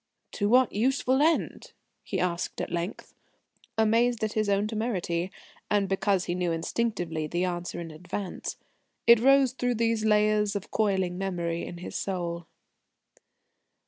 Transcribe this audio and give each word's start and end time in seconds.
"To 0.31 0.49
what 0.49 0.73
useful 0.73 1.21
end?" 1.21 1.73
he 2.01 2.19
asked 2.19 2.59
at 2.59 2.71
length, 2.71 3.13
amazed 3.77 4.23
at 4.23 4.33
his 4.33 4.49
own 4.49 4.65
temerity, 4.65 5.31
and 5.69 5.87
because 5.87 6.25
he 6.25 6.33
knew 6.33 6.51
instinctively 6.51 7.27
the 7.27 7.45
answer 7.45 7.79
in 7.79 7.91
advance. 7.91 8.57
It 9.05 9.19
rose 9.19 9.51
through 9.51 9.75
these 9.75 10.03
layers 10.03 10.55
of 10.55 10.71
coiling 10.71 11.19
memory 11.19 11.63
in 11.63 11.77
his 11.77 11.95
soul. 11.95 12.47